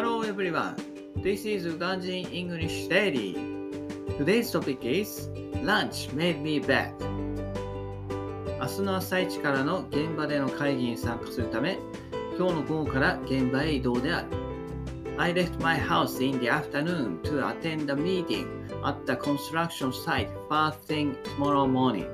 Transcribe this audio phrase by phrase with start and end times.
[0.00, 0.74] everyone.
[1.16, 3.36] This is Ugandan English Daily.
[4.16, 5.28] Today's topic is
[5.62, 6.94] Lunch made me bad.
[8.58, 11.78] 明日の朝一からの現場での会議に参加するため、
[12.38, 14.28] 今日の午後から現場へ移動である。
[15.18, 18.46] I left my house in the afternoon to attend a meeting
[18.82, 22.08] at the construction site first thing tomorrow morning.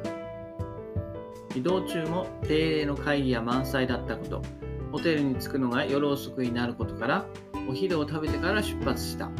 [1.55, 4.43] 移動中も定例の会議や満載だったこと、
[4.91, 7.25] ホテルに着くのが夜遅くになることから、
[7.69, 9.31] お昼を食べてから出発した。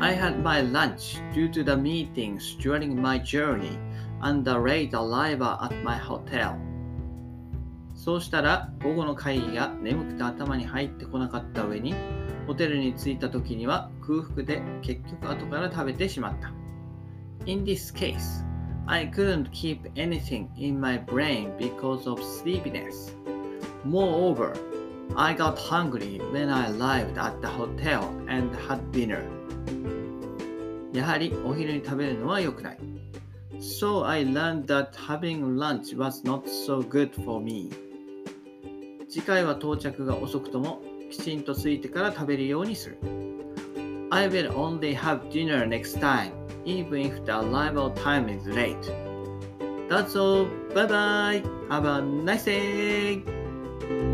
[0.00, 3.78] I had my lunch due to the meetings during my journey
[4.22, 6.56] and the late arrival at my hotel.
[7.94, 11.94] そうしたら午後の会議が眠くて頭に入ってこなかった上に
[12.46, 16.52] ホテルに着いた時には空腹で結局後から食べてしまった。
[17.46, 18.44] In this case,
[18.86, 23.16] I couldn't keep anything in my brain because of sleepiness.
[23.84, 24.54] Moreover,
[25.16, 29.22] I got hungry when I arrived at the hotel and had dinner.
[30.92, 32.78] やはりお昼に食べるのは良くない。
[33.58, 37.70] So I learned that having lunch was not so good for me.
[39.08, 42.98] 次回は到着が遅くともきちんとついてから食べるようにする。
[44.10, 46.32] I will only have dinner next time,
[46.64, 48.76] even if the arrival time is late.
[49.88, 50.46] That's all.
[50.74, 51.42] Bye bye.
[51.68, 54.13] Have a nice day.